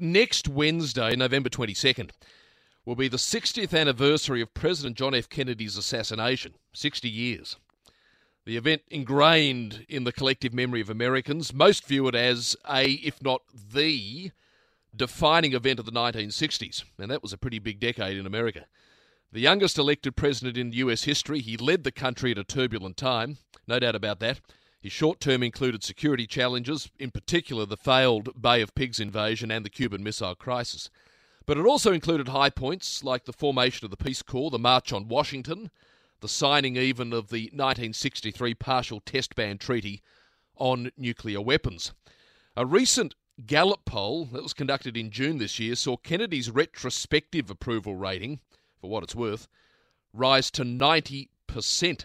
[0.00, 2.10] Next Wednesday, November 22nd,
[2.84, 5.28] will be the 60th anniversary of President John F.
[5.28, 6.54] Kennedy's assassination.
[6.72, 7.56] 60 years.
[8.44, 11.52] The event ingrained in the collective memory of Americans.
[11.52, 14.30] Most view it as a, if not the,
[14.94, 16.84] defining event of the 1960s.
[16.98, 18.66] And that was a pretty big decade in America.
[19.32, 23.38] The youngest elected president in US history, he led the country at a turbulent time.
[23.66, 24.40] No doubt about that.
[24.86, 29.64] His short term included security challenges, in particular the failed Bay of Pigs invasion and
[29.64, 30.90] the Cuban Missile Crisis.
[31.44, 34.92] But it also included high points like the formation of the Peace Corps, the March
[34.92, 35.72] on Washington,
[36.20, 40.02] the signing even of the 1963 Partial Test Ban Treaty
[40.54, 41.92] on nuclear weapons.
[42.56, 47.96] A recent Gallup poll that was conducted in June this year saw Kennedy's retrospective approval
[47.96, 48.38] rating,
[48.80, 49.48] for what it's worth,
[50.12, 52.04] rise to 90%.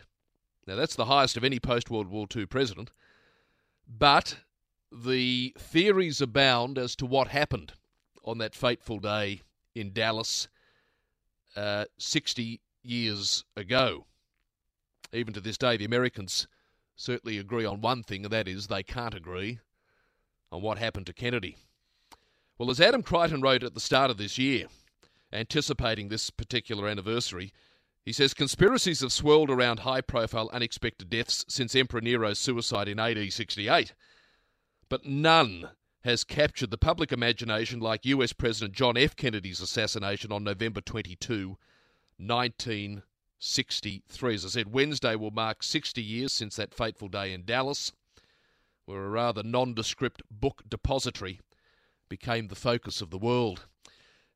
[0.67, 2.91] Now, that's the highest of any post World War II president.
[3.87, 4.37] But
[4.91, 7.73] the theories abound as to what happened
[8.23, 9.41] on that fateful day
[9.73, 10.47] in Dallas
[11.55, 14.05] uh, 60 years ago.
[15.13, 16.47] Even to this day, the Americans
[16.95, 19.59] certainly agree on one thing, and that is they can't agree
[20.51, 21.57] on what happened to Kennedy.
[22.57, 24.67] Well, as Adam Creighton wrote at the start of this year,
[25.33, 27.51] anticipating this particular anniversary,
[28.03, 32.99] he says conspiracies have swirled around high profile unexpected deaths since Emperor Nero's suicide in
[32.99, 33.93] AD 68.
[34.89, 35.69] But none
[36.03, 39.15] has captured the public imagination like US President John F.
[39.15, 41.57] Kennedy's assassination on November 22,
[42.17, 44.33] 1963.
[44.33, 47.91] As I said, Wednesday will mark 60 years since that fateful day in Dallas,
[48.85, 51.39] where a rather nondescript book depository
[52.09, 53.67] became the focus of the world.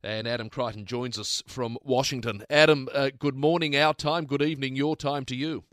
[0.05, 2.43] And Adam Creighton joins us from Washington.
[2.47, 4.25] Adam, uh, good morning, our time.
[4.25, 5.63] Good evening, your time to you.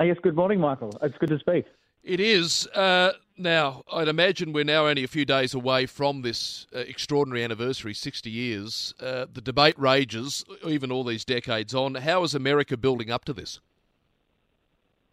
[0.00, 0.92] Uh, yes, good morning, Michael.
[1.00, 1.64] It's good to speak.
[2.02, 2.66] It is.
[2.74, 7.44] Uh, now, I'd imagine we're now only a few days away from this uh, extraordinary
[7.44, 8.94] anniversary, 60 years.
[8.98, 11.94] Uh, the debate rages, even all these decades on.
[11.94, 13.60] How is America building up to this?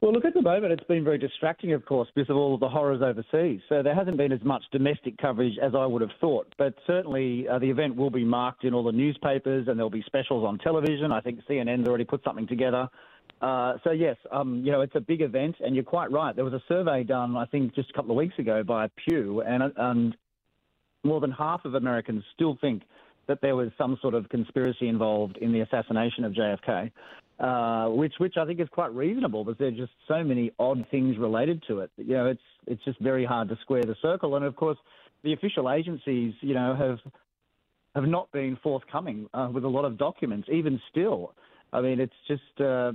[0.02, 2.70] Well, look, at the moment, it's been very distracting, of course, because of all the
[2.70, 3.60] horrors overseas.
[3.68, 6.48] So there hasn't been as much domestic coverage as I would have thought.
[6.58, 10.04] But certainly uh, the event will be marked in all the newspapers and there'll be
[10.06, 11.12] specials on television.
[11.12, 12.88] I think CNN's already put something together.
[13.42, 15.58] Uh, so, yes, um, you know, it's a big event.
[15.60, 16.34] And you're quite right.
[16.34, 19.42] There was a survey done, I think, just a couple of weeks ago by Pew,
[19.42, 20.16] and, and
[21.04, 22.84] more than half of Americans still think
[23.28, 26.90] that there was some sort of conspiracy involved in the assassination of JFK
[27.40, 30.86] uh, which which I think is quite reasonable because there are just so many odd
[30.92, 31.92] things related to it.
[31.98, 34.36] You know, it's it's just very hard to square the circle.
[34.36, 34.78] And of course,
[35.24, 37.00] the official agencies, you know, have
[37.96, 40.48] have not been forthcoming uh, with a lot of documents.
[40.52, 41.34] Even still,
[41.72, 42.92] I mean, it's just uh,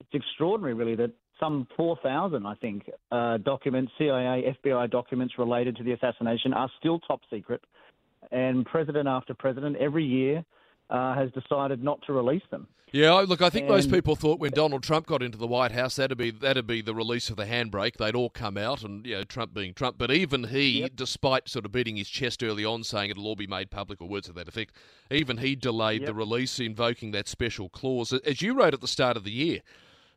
[0.00, 5.82] it's extraordinary, really, that some 4,000, I think, uh, documents, CIA, FBI documents related to
[5.82, 7.62] the assassination are still top secret.
[8.30, 10.44] And president after president, every year,
[10.92, 12.68] uh, has decided not to release them.
[12.92, 15.72] Yeah, look, I think and, most people thought when Donald Trump got into the White
[15.72, 17.96] House that'd be that'd be the release of the handbrake.
[17.96, 19.96] They'd all come out, and you know, Trump being Trump.
[19.96, 20.92] But even he, yep.
[20.94, 24.08] despite sort of beating his chest early on, saying it'll all be made public or
[24.08, 24.74] words to that effect,
[25.10, 26.08] even he delayed yep.
[26.08, 29.60] the release, invoking that special clause, as you wrote at the start of the year.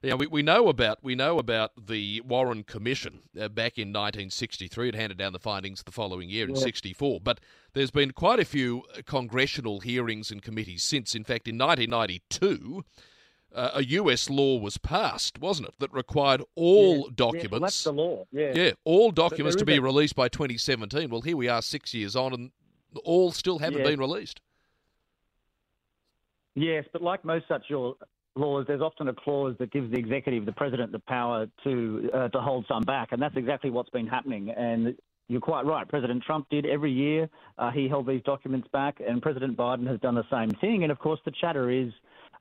[0.05, 4.89] Yeah, we, we know about we know about the Warren Commission uh, back in 1963.
[4.89, 6.61] It handed down the findings the following year in yeah.
[6.61, 7.21] 64.
[7.21, 7.39] But
[7.73, 11.16] there's been quite a few uh, congressional hearings and committees since.
[11.16, 12.85] In fact, in 1992.
[13.53, 17.53] Uh, a US law was passed, wasn't it, that required all yeah, documents.
[17.53, 18.25] Yeah, that's the law.
[18.29, 19.81] Yeah, yeah all documents to be a...
[19.81, 21.09] released by 2017.
[21.09, 22.51] Well, here we are, six years on, and
[23.05, 23.91] all still haven't yeah.
[23.91, 24.41] been released.
[26.53, 27.63] Yes, but like most such
[28.35, 32.29] laws, there's often a clause that gives the executive, the president, the power to uh,
[32.29, 34.50] to hold some back, and that's exactly what's been happening.
[34.50, 34.96] And
[35.28, 35.88] you're quite right.
[35.88, 37.29] President Trump did every year.
[37.57, 40.84] Uh, he held these documents back, and President Biden has done the same thing.
[40.84, 41.91] And of course, the chatter is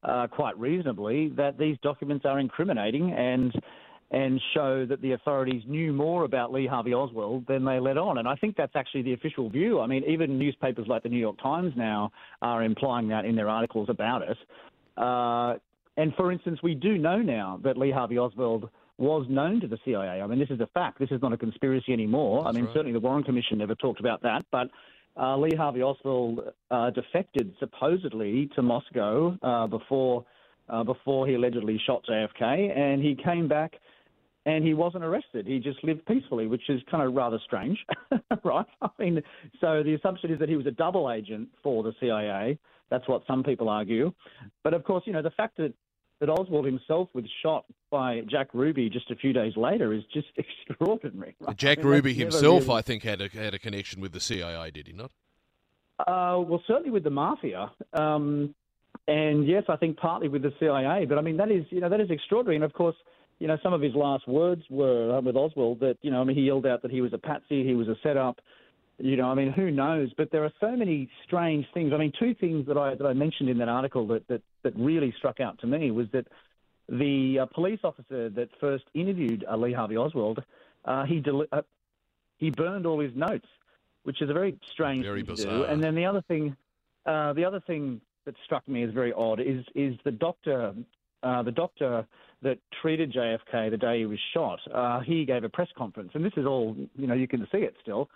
[0.03, 3.53] uh, quite reasonably that these documents are incriminating and
[4.11, 8.19] and show that the authorities knew more about Lee Harvey Oswald than they let on.
[8.19, 9.81] And I think that's actually the official view.
[9.81, 13.49] I mean, even newspapers like the New York Times now are implying that in their
[13.49, 14.37] articles about it.
[14.97, 15.55] Uh,
[15.97, 18.69] and for instance, we do know now that Lee Harvey Oswald
[18.99, 20.21] was known to the CIA.
[20.21, 20.99] I mean, this is a fact.
[20.99, 22.45] This is not a conspiracy anymore.
[22.45, 22.75] That's I mean, right.
[22.75, 24.69] certainly the Warren Commission never talked about that, but
[25.17, 30.25] uh, Lee Harvey Oswald uh, defected supposedly to Moscow uh, before
[30.69, 33.75] uh, before he allegedly shot JFK, and he came back
[34.47, 35.47] and he wasn't arrested.
[35.47, 37.79] He just lived peacefully, which is kind of rather strange,
[38.45, 38.67] right?
[38.83, 39.23] I mean,
[39.61, 42.59] so the assumption is that he was a double agent for the CIA.
[42.91, 44.13] That's what some people argue.
[44.63, 45.73] But of course, you know, the fact that
[46.21, 50.29] that Oswald himself was shot by Jack Ruby just a few days later is just
[50.37, 51.35] extraordinary.
[51.57, 52.79] Jack I mean, Ruby himself, really...
[52.79, 55.11] I think, had a had a connection with the CIA, did he not?
[55.99, 58.55] Uh, well, certainly with the mafia, um,
[59.07, 61.05] and yes, I think partly with the CIA.
[61.05, 62.57] But I mean, that is you know that is extraordinary.
[62.57, 62.97] And of course,
[63.39, 66.25] you know, some of his last words were uh, with Oswald that you know, I
[66.25, 68.41] mean, he yelled out that he was a patsy, he was a setup.
[68.99, 70.13] You know, I mean, who knows?
[70.17, 71.93] But there are so many strange things.
[71.93, 74.73] I mean, two things that I that I mentioned in that article that that, that
[74.77, 76.27] really struck out to me was that
[76.89, 80.43] the uh, police officer that first interviewed uh, Lee Harvey Oswald,
[80.85, 81.63] uh, he deli- uh,
[82.39, 83.47] he burned all his notes,
[84.05, 85.53] which is a very strange very thing bizarre.
[85.53, 85.65] to do.
[85.65, 86.57] And then the other thing,
[87.05, 90.73] uh, the other thing that struck me as very odd is is the doctor,
[91.25, 92.07] uh, the doctor
[92.43, 94.61] that treated JFK the day he was shot.
[95.05, 97.15] he gave a press conference, and this is all you know.
[97.15, 98.09] You can see it still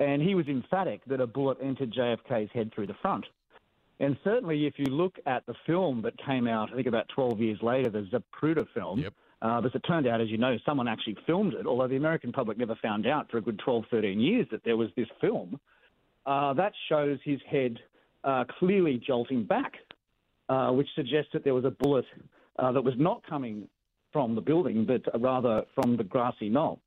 [0.00, 3.24] and he was emphatic that a bullet entered JFK's head through the front.
[4.00, 7.40] And certainly, if you look at the film that came out, I think about 12
[7.40, 9.12] years later, the Zapruder film, yep.
[9.42, 12.30] uh, as it turned out, as you know, someone actually filmed it, although the American
[12.30, 15.58] public never found out for a good 12, 13 years that there was this film.
[16.26, 17.78] Uh, that shows his head
[18.22, 19.72] uh, clearly jolting back,
[20.48, 22.04] uh, which suggests that there was a bullet
[22.58, 23.68] uh, that was not coming
[24.12, 26.80] from the building, but rather from the grassy knoll.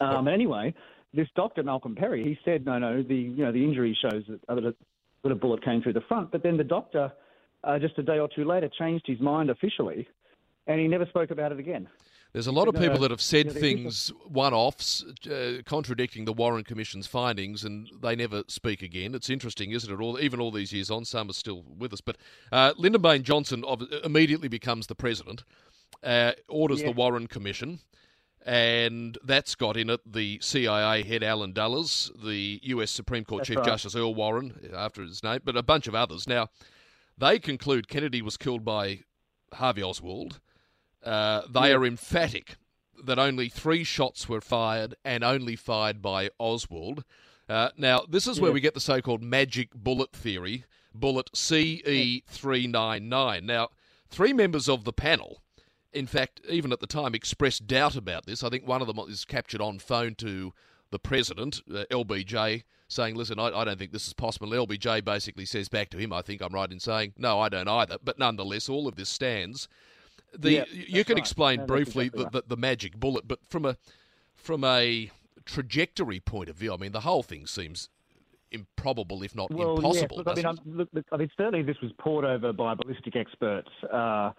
[0.00, 0.74] Um, anyway,
[1.14, 4.58] this doctor Malcolm Perry, he said, no, no, the you know the injury shows that,
[4.58, 4.74] a,
[5.22, 6.30] that a bullet came through the front.
[6.32, 7.12] But then the doctor,
[7.62, 10.08] uh, just a day or two later, changed his mind officially,
[10.66, 11.88] and he never spoke about it again.
[12.32, 17.06] There's a lot of people that have said things, one-offs, uh, contradicting the Warren Commission's
[17.06, 19.14] findings, and they never speak again.
[19.14, 20.02] It's interesting, isn't it?
[20.02, 22.00] All, even all these years on, some are still with us.
[22.00, 22.16] But
[22.50, 23.62] uh, Lyndon Baines Johnson
[24.02, 25.44] immediately becomes the president,
[26.02, 27.78] uh, orders the Warren Commission
[28.44, 32.90] and that's got in it the CIA head Allen Dulles, the U.S.
[32.90, 33.66] Supreme Court that's Chief right.
[33.66, 36.28] Justice Earl Warren, after his name, but a bunch of others.
[36.28, 36.48] Now,
[37.16, 39.00] they conclude Kennedy was killed by
[39.54, 40.40] Harvey Oswald.
[41.02, 41.76] Uh, they yeah.
[41.76, 42.56] are emphatic
[43.02, 47.04] that only three shots were fired and only fired by Oswald.
[47.48, 48.44] Uh, now, this is yeah.
[48.44, 50.64] where we get the so called magic bullet theory,
[50.94, 53.42] bullet CE399.
[53.42, 53.70] Now,
[54.08, 55.42] three members of the panel
[55.94, 58.42] in fact, even at the time, expressed doubt about this.
[58.42, 60.52] I think one of them is captured on phone to
[60.90, 64.48] the president, uh, LBJ, saying, listen, I, I, don't think this is possible.
[64.48, 67.68] LBJ basically says back to him, I think I'm right in saying, no, I don't
[67.68, 67.96] either.
[68.02, 69.68] But nonetheless, all of this stands.
[70.36, 71.22] The, yeah, you can right.
[71.22, 73.76] explain no, briefly exactly the, the, the, magic bullet, but from a
[74.34, 75.10] from a
[75.44, 77.88] trajectory point of view, I mean, the whole thing seems
[78.50, 80.18] improbable, if not well, impossible.
[80.18, 83.68] Look, I mean, look, I mean, certainly this was pored over by ballistic experts.
[83.92, 84.32] Uh,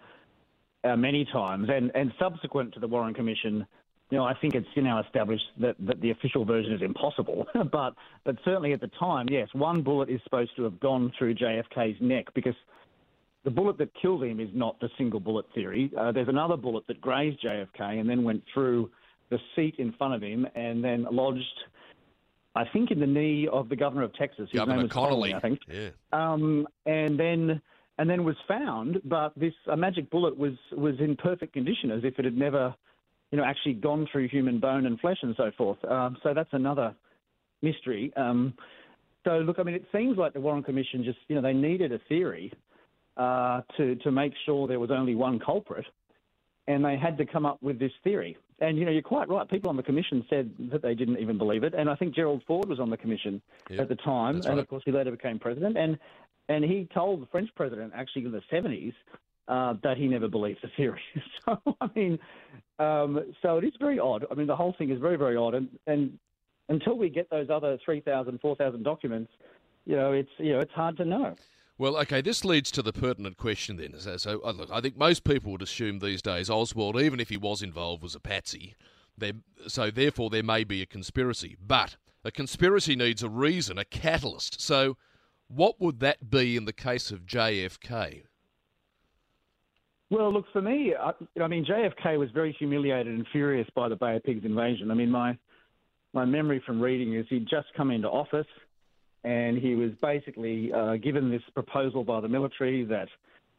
[0.85, 3.65] uh, many times, and, and subsequent to the Warren Commission,
[4.11, 7.47] you know, I think it's now established that, that the official version is impossible.
[7.71, 11.35] but but certainly at the time, yes, one bullet is supposed to have gone through
[11.35, 12.55] JFK's neck because
[13.43, 15.91] the bullet that killed him is not the single bullet theory.
[15.97, 18.91] Uh, there's another bullet that grazed JFK and then went through
[19.29, 21.43] the seat in front of him and then lodged.
[22.55, 25.31] I think in the knee of the governor of Texas, whose Governor name was Connally,
[25.31, 25.59] Connally, I think.
[25.67, 25.89] Yeah.
[26.13, 27.61] Um, and then
[27.97, 32.03] and then was found, but this a magic bullet was was in perfect condition, as
[32.03, 32.75] if it had never,
[33.31, 35.83] you know, actually gone through human bone and flesh and so forth.
[35.86, 36.94] Um, so that's another
[37.62, 38.12] mystery.
[38.15, 38.53] Um,
[39.24, 41.92] so look, I mean, it seems like the Warren Commission just, you know, they needed
[41.92, 42.53] a theory
[43.18, 45.86] uh, to to make sure there was only one culprit,
[46.68, 48.38] and they had to come up with this theory.
[48.59, 49.50] And you know, you're quite right.
[49.50, 52.44] People on the commission said that they didn't even believe it, and I think Gerald
[52.47, 54.59] Ford was on the commission yep, at the time, and right.
[54.59, 55.77] of course he later became president.
[55.77, 55.97] And
[56.49, 58.94] and he told the French president, actually in the 70s,
[59.47, 61.02] uh, that he never believed the theory.
[61.45, 62.19] so, I mean,
[62.80, 64.25] um, so it is very odd.
[64.31, 65.54] I mean, the whole thing is very, very odd.
[65.54, 66.18] And, and
[66.69, 69.31] until we get those other 3,000, 4,000 documents,
[69.85, 71.35] you know, it's, you know, it's hard to know.
[71.78, 73.99] Well, okay, this leads to the pertinent question then.
[73.99, 77.30] So, so uh, look, I think most people would assume these days Oswald, even if
[77.30, 78.75] he was involved, was a patsy.
[79.18, 79.33] There,
[79.68, 81.57] so therefore, there may be a conspiracy.
[81.61, 84.61] But a conspiracy needs a reason, a catalyst.
[84.61, 84.97] So
[85.47, 88.23] what would that be in the case of JFK?
[90.09, 91.11] Well, look, for me, I,
[91.42, 94.92] I mean, JFK was very humiliated and furious by the Bay of Pigs invasion.
[94.92, 95.37] I mean, my
[96.14, 98.47] my memory from reading is he'd just come into office
[99.25, 103.09] and he was basically uh, given this proposal by the military that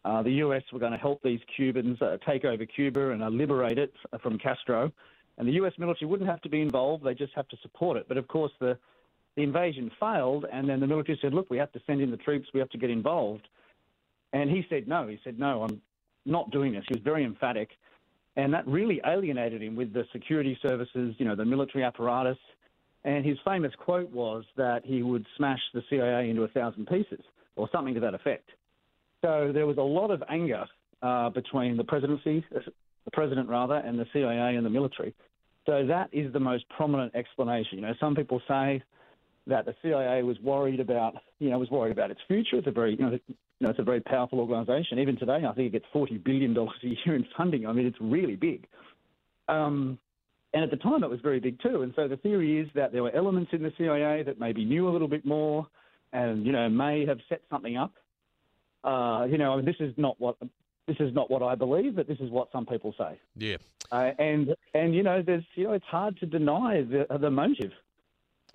[0.07, 3.29] uh, the US were going to help these Cubans uh, take over Cuba and uh,
[3.29, 4.91] liberate it from Castro.
[5.37, 8.07] And the US military wouldn't have to be involved, they just have to support it.
[8.09, 8.79] But of course, the
[9.37, 12.17] the invasion failed, and then the military said, look, we have to send in the
[12.17, 13.47] troops, we have to get involved.
[14.33, 15.07] And he said no.
[15.07, 15.81] He said, no, I'm
[16.25, 16.85] not doing this.
[16.89, 17.71] He was very emphatic.
[18.37, 22.39] And that really alienated him with the security services, you know, the military apparatus.
[23.05, 27.21] And his famous quote was that he would smash the CIA into a thousand pieces,
[27.57, 28.51] or something to that effect.
[29.25, 30.65] So there was a lot of anger
[31.03, 35.15] uh, between the presidency, the president rather, and the CIA and the military.
[35.67, 37.79] So that is the most prominent explanation.
[37.79, 38.83] You know, some people say
[39.47, 42.57] that the CIA was worried about, you know, was worried about its future.
[42.57, 44.99] It's a very, you know, you know it's a very powerful organisation.
[44.99, 47.67] Even today, I think it gets forty billion dollars a year in funding.
[47.67, 48.67] I mean, it's really big.
[49.49, 49.99] Um,
[50.53, 51.83] and at the time, it was very big too.
[51.83, 54.89] And so the theory is that there were elements in the CIA that maybe knew
[54.89, 55.67] a little bit more,
[56.13, 57.93] and you know, may have set something up.
[58.83, 60.37] Uh, you know, I mean, this is not what
[60.87, 63.19] this is not what I believe, but this is what some people say.
[63.37, 63.57] Yeah.
[63.93, 67.73] Uh, and and you know, there's you know, it's hard to deny the the motive.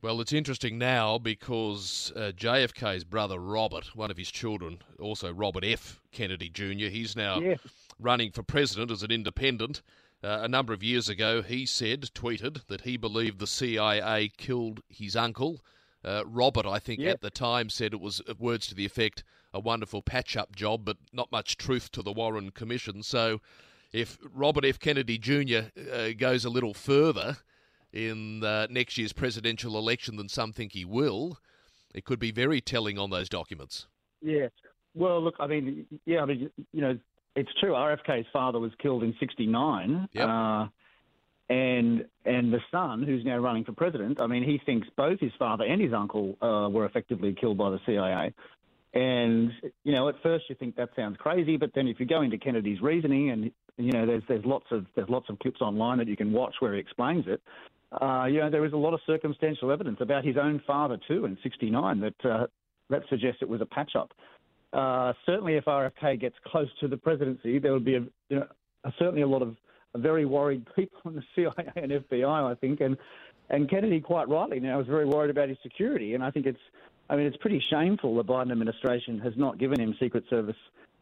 [0.01, 5.63] Well, it's interesting now because uh, JFK's brother Robert, one of his children, also Robert
[5.63, 6.01] F.
[6.11, 7.55] Kennedy Jr., he's now yeah.
[7.99, 9.83] running for president as an independent.
[10.23, 14.81] Uh, a number of years ago, he said, tweeted, that he believed the CIA killed
[14.89, 15.61] his uncle.
[16.03, 17.13] Uh, Robert, I think, Yep.
[17.13, 20.55] at the time said it was uh, words to the effect a wonderful patch up
[20.55, 23.03] job, but not much truth to the Warren Commission.
[23.03, 23.39] So
[23.91, 24.79] if Robert F.
[24.79, 25.69] Kennedy Jr.
[25.93, 27.37] Uh, goes a little further
[27.93, 31.37] in uh, next year's presidential election than some think he will,
[31.93, 33.87] it could be very telling on those documents.
[34.21, 34.51] Yes.
[34.93, 36.97] Well, look, I mean, yeah, I mean, you know,
[37.35, 37.71] it's true.
[37.71, 40.27] RFK's father was killed in '69, Yep.
[40.27, 40.67] uh,
[41.49, 45.31] and and the son, who's now running for president, I mean, he thinks both his
[45.39, 48.33] father and his uncle uh, were effectively killed by the CIA.
[48.93, 49.51] And
[49.83, 52.37] you know, at first you think that sounds crazy, but then if you go into
[52.37, 56.07] Kennedy's reasoning, and you know, there's there's lots of there's lots of clips online that
[56.07, 57.41] you can watch where he explains it.
[57.91, 61.25] Uh, you know, there is a lot of circumstantial evidence about his own father too
[61.25, 62.47] in '69 that uh,
[62.89, 64.11] that suggests it was a patch up.
[64.73, 68.47] Uh, certainly, if RFK gets close to the presidency, there would be a, you know,
[68.97, 69.57] certainly a lot of
[69.95, 72.97] very worried people in the CIA and FBI, I think, and
[73.49, 76.59] and Kennedy quite rightly now is very worried about his security, and I think it's,
[77.09, 80.55] I mean, it's pretty shameful the Biden administration has not given him Secret Service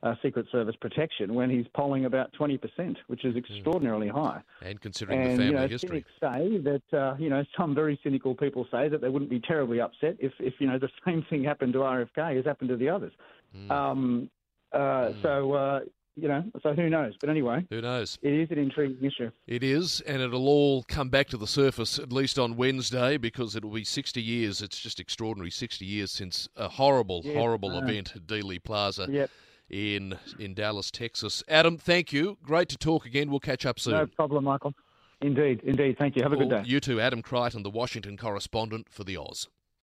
[0.04, 4.42] uh, Secret Service protection when he's polling about 20%, which is extraordinarily high.
[4.62, 6.06] And considering And the you family know, history.
[6.22, 9.82] say that uh, you know some very cynical people say that they wouldn't be terribly
[9.82, 12.90] upset if, if you know the same thing happened to RFK as happened to the
[12.90, 13.12] others.
[13.56, 13.72] Mm.
[13.72, 14.30] Um,
[14.72, 15.80] uh, So uh,
[16.16, 17.14] you know, so who knows?
[17.22, 18.18] But anyway, Who knows?
[18.22, 19.32] it is an intriguing issue.
[19.48, 23.56] It is, and it'll all come back to the surface at least on Wednesday because
[23.56, 24.62] it'll be 60 years.
[24.62, 27.78] It's just extraordinary 60 years since a horrible, horrible know.
[27.80, 29.30] event at Dealey Plaza Yep,
[29.70, 31.44] in in Dallas, Texas.
[31.48, 32.38] Adam, thank you.
[32.44, 33.30] Great to talk again.
[33.30, 33.94] We'll catch up soon.
[33.94, 34.74] no problem, Michael.
[35.22, 35.98] Indeed, indeed.
[35.98, 36.24] Thank you.
[36.24, 36.64] Have a good day.
[36.66, 39.50] You too, Adam Creighton, the Washington correspondent for the Oz.